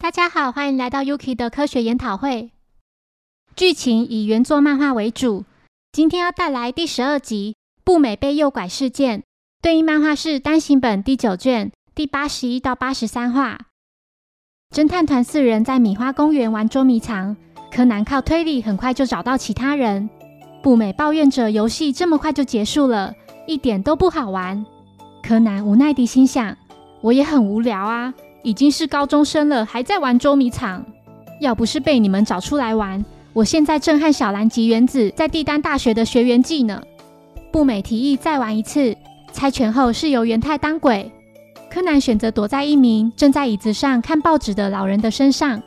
[0.00, 2.52] 大家好，欢迎来到 Yuki 的科学研讨会。
[3.56, 5.44] 剧情以原作漫画为主，
[5.90, 9.24] 今天要带来第十二集“步美被诱拐事件”，
[9.60, 13.58] 对应漫画是单行本第九卷第八十一到八十三话。
[14.72, 17.36] 侦探团四人在米花公园玩捉迷藏，
[17.72, 20.08] 柯南靠推理很快就找到其他人。
[20.62, 23.12] 步美抱怨着游戏这么快就结束了，
[23.48, 24.64] 一点都不好玩。
[25.24, 26.56] 柯南无奈地心想
[27.02, 28.14] ：“我也很无聊啊。”
[28.48, 30.82] 已经是高中生了，还在玩捉迷藏。
[31.38, 36.80] 要不是被你们找出来玩，我现在正和小兰及原子在帝丹大学的学员记呢。
[37.52, 38.96] 步美提议再玩一次，
[39.32, 41.12] 猜拳后是由元太当鬼。
[41.70, 45.62] 柯南选择躲在一名正在椅子上看报纸的老人的身上。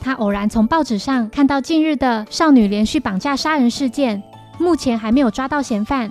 [0.00, 4.22] 他偶然从报纸上看到近日的少女连续绑架杀人事件，
[4.58, 6.10] 目前还没有抓到嫌犯。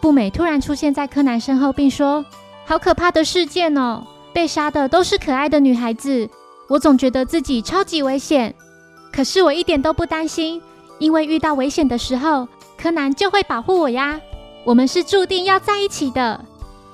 [0.00, 2.24] 步美突然出现在柯南身后，并说
[2.64, 6.28] ：“好可怕的事件哦！”被杀的都是可爱的女孩子，
[6.68, 8.54] 我总觉得自己超级危险。
[9.12, 10.60] 可是我一点都不担心，
[10.98, 14.20] 因为遇到危险的时候，柯南就会保护我呀。
[14.64, 16.44] 我们是注定要在一起的。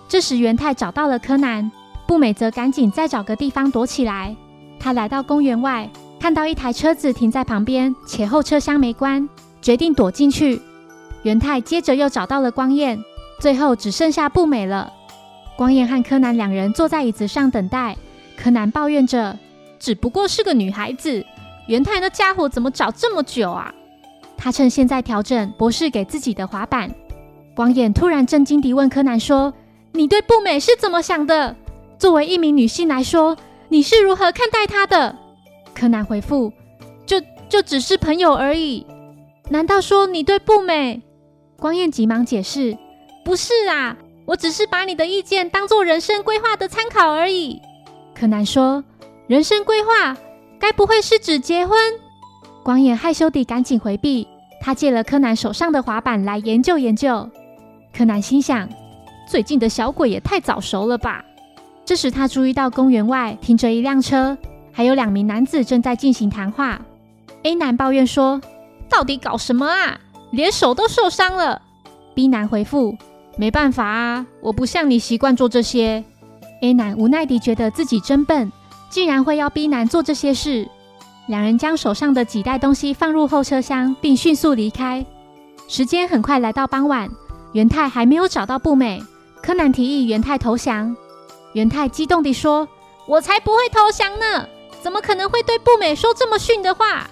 [0.09, 1.71] 这时，元太找到了柯南，
[2.07, 4.35] 步美则赶紧再找个地方躲起来。
[4.81, 9.29] 他来到公园外，看到一台车子停在旁边，且后车厢没关，
[9.61, 10.61] 决定躲进去。
[11.23, 12.99] 元太接着又找到了光彦，
[13.39, 14.93] 最后只剩下步美了。
[15.59, 17.97] 光彦和柯南两人坐在椅子上等待。
[18.37, 19.37] 柯南抱怨着
[19.81, 21.27] ：“只不过是个女孩子，
[21.67, 23.75] 元太那家伙怎么找这么久啊？”
[24.39, 26.89] 他趁现在调整博士给自己的滑板。
[27.57, 29.53] 光彦突然震惊地问柯南说
[29.91, 31.57] ：“你对步美是怎么想的？
[31.99, 33.37] 作为一名女性来说，
[33.69, 35.17] 你是如何看待她的？”
[35.75, 36.53] 柯南回复
[37.05, 38.87] ：“就就只是朋友而已。”
[39.51, 41.03] 难道说你对步美？
[41.59, 42.79] 光彦急忙解释
[43.27, 43.97] ：“不是啊。”
[44.29, 47.63] 我只是把你的意见当做人生规划的参考而已。
[48.15, 48.85] 柯南说
[49.27, 50.15] ：“人生规划，
[50.61, 51.79] 该不会是指结婚？”
[52.63, 54.29] 光彦害羞地赶紧回避。
[54.61, 57.27] 他借了柯南手上的滑板来研究研究。
[57.97, 58.69] 柯南心想：
[59.27, 61.25] 最近的小鬼也太早熟了吧。
[61.87, 64.37] 这时他注意到公园外停着一辆车，
[64.73, 66.83] 还有两名男子正在进行谈话。
[67.45, 68.43] A 男抱怨说
[68.91, 69.99] ：“到底搞什么啊？
[70.33, 71.63] 连手都受伤了。
[72.15, 72.95] ”B 男回复。
[73.39, 76.05] 没办法啊，我不像你习惯做这些。
[76.61, 78.51] A 男无奈地觉得自己真笨，
[78.91, 80.69] 竟然会要 B 男做这些事。
[81.29, 85.07] 两人将手上的几袋东西放入后车厢，并迅速离开。
[85.69, 87.09] 时间很快来到傍晚，
[87.53, 89.01] 元太还没有找到步美。
[89.41, 90.97] 柯南提议元太投降。
[91.53, 92.69] 元太激动地说
[93.07, 94.49] ：“我才不会投降呢！
[94.83, 97.09] 怎么可能会对步美说这么逊的话？”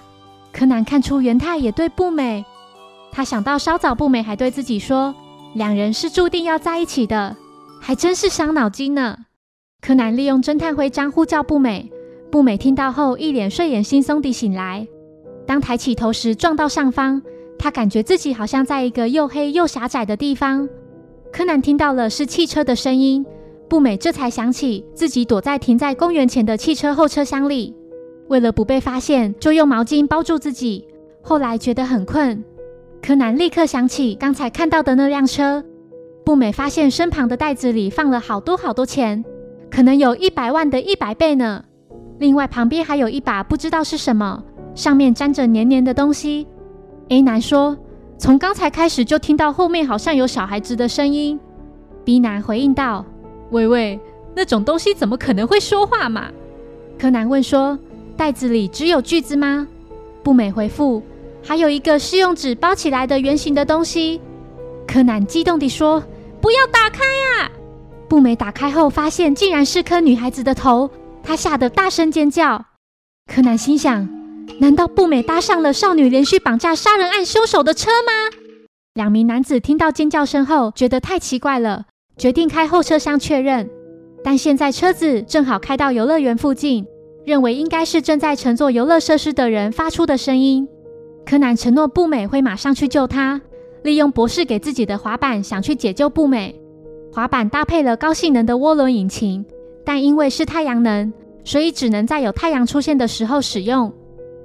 [0.51, 2.43] 柯南看出元太也对步美，
[3.13, 5.15] 他想到稍早步美还对自己说。
[5.53, 7.35] 两人是注定要在一起的，
[7.81, 9.17] 还真是伤脑筋呢。
[9.81, 11.91] 柯南利用侦探徽章呼叫步美，
[12.31, 14.87] 步美听到后一脸睡眼惺忪地醒来。
[15.45, 17.21] 当抬起头时，撞到上方，
[17.57, 20.67] 他感觉自己好像在一个又黑又狭窄的地方。
[21.31, 23.25] 柯南听到了是汽车的声音，
[23.69, 27.73] 步美这才想起自己躲在停在公园前的汽车后车厢里，
[28.27, 30.87] 为了不被发现，就用毛巾包住自己。
[31.21, 32.43] 后来觉得很困。
[33.01, 35.63] 柯南立刻想起刚才看到的那辆车，
[36.25, 39.23] 步美发现身旁的袋子里放了好多好多钱，
[39.69, 41.63] 可能有一百万的一百倍呢。
[42.19, 44.43] 另外旁边还有一把不知道是什么，
[44.75, 46.47] 上面沾着黏黏的东西。
[47.09, 47.77] A 男说
[48.17, 51.39] ：“从刚才开始就听到后面好像有小孩子的声音。
[52.03, 53.05] ”B 男回应道
[53.51, 53.99] ：“喂喂，
[54.35, 56.29] 那种东西怎么可能会说话嘛？”
[56.99, 57.77] 柯南问说
[58.17, 59.67] ：“袋子里只有锯子吗？”
[60.23, 61.01] 步美回复。
[61.47, 64.19] 还有一个是用纸包起来的圆形的东西，
[64.85, 66.03] 柯南激动地说
[66.41, 67.49] ：“不要打开啊！”
[68.09, 70.89] 步美打开后，发现竟然是颗女孩子的头，
[71.23, 72.65] 他吓得大声尖叫。
[73.33, 74.09] 柯南心想：
[74.59, 78.37] 难道步美搭上了少女连续绑架杀人案凶手的车吗？
[78.93, 81.85] 两名男子听到尖叫声后，觉得太奇怪了，
[82.17, 83.69] 决定开后车厢确认。
[84.21, 86.85] 但现在车子正好开到游乐园附近，
[87.25, 90.67] 认为应该是正在乘坐游乐设施的人发出的声音。
[91.27, 93.41] 柯南承诺步美会马上去救他，
[93.83, 96.57] 利用博士给自己的滑板想去解救步美。
[97.11, 99.45] 滑板搭配了高性能的涡轮引擎，
[99.83, 101.11] 但因为是太阳能，
[101.43, 103.91] 所以只能在有太阳出现的时候使用。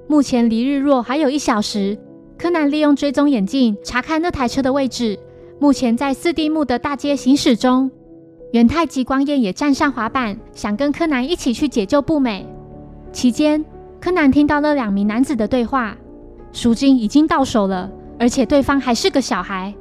[0.08, 1.96] 目前离日落还有一小时，
[2.36, 5.16] 柯南利用追踪眼镜查看那台车的位置，
[5.60, 7.88] 目前在四地木的大街行驶中。
[8.50, 12.44] 元太极光彦也站上滑板，想跟柯南一起去解救步美。
[13.12, 13.64] 期间，
[14.00, 15.96] 柯南听到了两名男子的对话：
[16.52, 19.72] 赎金已经到手了，而且对方还是个小孩。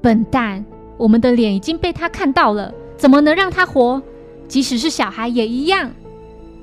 [0.00, 0.64] 笨蛋，
[0.96, 4.00] 我们的脸已经被他看到了，怎么能让他活？
[4.46, 5.90] 即使是小孩也一样。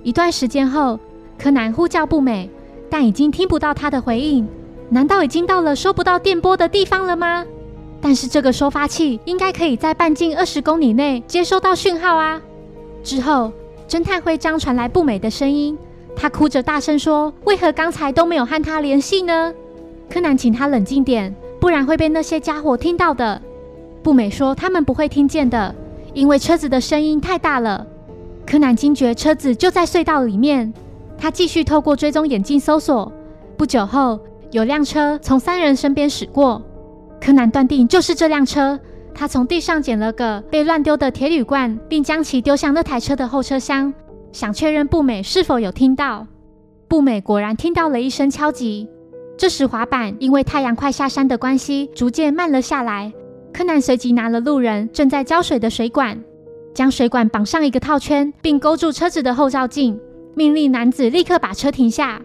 [0.03, 0.99] 一段时间后，
[1.37, 2.49] 柯南呼叫不美，
[2.89, 4.47] 但已经听不到他的回应。
[4.89, 7.45] 难道已经到了收不到电波的地方了吗？
[8.01, 12.39] 但是这个收发器应该可以在半径二十公里内接收到讯号啊！
[13.03, 13.51] 之后，
[13.87, 15.75] 侦探徽章传来不美的声音，
[16.25, 19.53] 他哭着大声说：“为何刚才都没有和他联系呢？”
[20.09, 23.39] 柯南请他冷静点，不然会被那些家伙听到的。
[24.01, 25.75] 不美说：“他们不会听见的，
[26.15, 27.85] 因为车子的声音太大了。”
[28.43, 30.73] 柯南惊觉车子就在隧道里面，
[31.15, 33.11] 他继续透过追踪眼镜搜索。
[33.55, 34.19] 不久后，
[34.49, 36.59] 有辆车从三人身边驶过，
[37.21, 38.79] 柯南断定就是这辆车。
[39.13, 43.93] 他从地上捡了个被乱丢的铁铝罐，并将其丢向那台车的后车厢，
[44.35, 46.27] 想确认步美是否有听到。
[46.89, 48.85] 步美果然听到了一声敲击。
[49.37, 53.13] 这时滑板因为太阳快下山的关系，逐渐慢了下来。
[53.53, 56.21] 柯南随即拿了路人正在浇水的水管。
[56.73, 59.97] 将水管绑上一个套圈，并勾住车子的后照镜，
[60.35, 62.21] 命令男子立刻把车停下。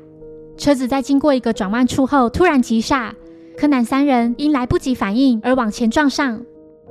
[0.56, 3.14] 车子在经过一个转弯处后突然急刹，
[3.56, 6.42] 柯南三人因来不及反应而往前撞上。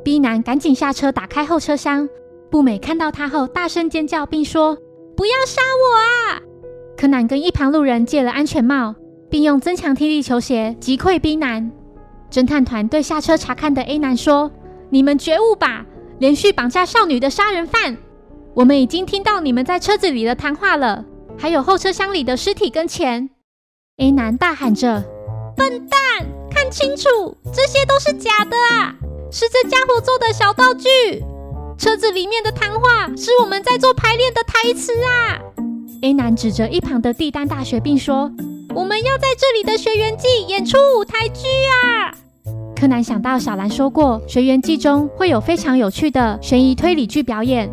[0.01, 2.07] B 男赶紧下车打开后车厢，
[2.49, 4.77] 步美看到他后大声尖叫，并说
[5.19, 6.39] ：“不要杀我啊！”
[6.95, 8.95] 柯南跟一旁路人借了安全帽，
[9.29, 11.69] 并用增强听力球鞋击溃 B 男。
[12.31, 14.49] 侦探团对下车查看的 A 男说
[14.89, 15.85] ：“你们觉悟吧！”
[16.19, 17.97] 连续绑架少女的杀人犯，
[18.53, 21.03] 我们已经听到你们在车子里的谈话了，
[21.37, 23.29] 还有后车厢里的尸体跟钱。
[23.97, 25.03] A 男大喊着
[25.57, 25.99] ：“笨蛋，
[26.49, 28.95] 看清楚，这些都是假的啊！
[29.29, 31.21] 是这家伙做的小道具。
[31.79, 35.39] 车子里面的谈话是我们在做排练的台词啊
[36.01, 38.29] ！”A 男指着一旁的帝丹大学，并说
[38.75, 42.13] ：“我们要在这里的学员季演出舞台剧啊！”
[42.75, 47.71] 柯南想到小兰说过，《学员记》中会有非常有趣的悬疑推理剧表演。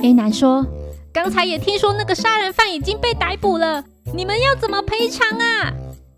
[0.00, 0.66] A 男说
[1.10, 3.82] ：“刚才也听说那个杀人犯已经被逮捕了，
[4.14, 5.72] 你们要怎么赔偿啊？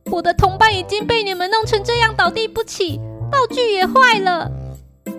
[0.07, 2.99] 我的同伴已经被你们弄成这样倒地不起，
[3.31, 4.51] 道具也坏了。”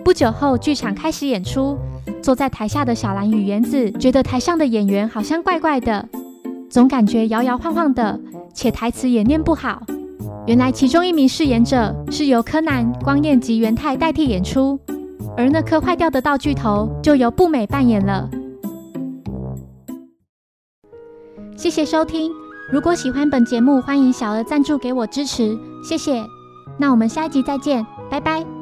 [0.04, 1.78] 不久后，剧场开始演出。
[2.24, 6.08] 坐在台下的小兰与原子觉得台上的演员好像怪怪的，
[6.70, 8.18] 总感觉摇摇晃晃的，
[8.54, 9.82] 且台词也念不好。
[10.46, 14.80] 原来其中一名饰演者是由柯南、光彦及元太代替演出，
[15.36, 18.26] 而那颗坏掉的道具头就由步美扮演了。
[21.58, 22.32] 谢谢收听，
[22.72, 25.54] 如果喜欢本节目，欢迎小额赞助给我支持，
[25.86, 26.24] 谢谢。
[26.78, 28.53] 那我们下一集再见，拜拜。